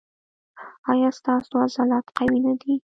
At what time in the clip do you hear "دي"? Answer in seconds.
2.61-2.73